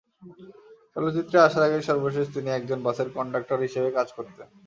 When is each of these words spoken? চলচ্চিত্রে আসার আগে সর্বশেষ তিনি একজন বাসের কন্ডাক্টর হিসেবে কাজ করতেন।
চলচ্চিত্রে 0.95 1.37
আসার 1.39 1.63
আগে 1.67 1.79
সর্বশেষ 1.89 2.25
তিনি 2.35 2.49
একজন 2.51 2.79
বাসের 2.85 3.07
কন্ডাক্টর 3.15 3.57
হিসেবে 3.65 3.89
কাজ 3.97 4.07
করতেন। 4.17 4.47